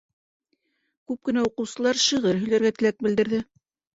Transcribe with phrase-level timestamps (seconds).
[1.09, 3.43] Күп кенә уҡыусылар шиғыр һөйләргә теләк белдерҙе.